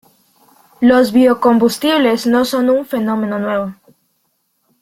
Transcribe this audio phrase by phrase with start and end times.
[0.79, 3.75] Los biocombustibles no son un fenómeno nuevo.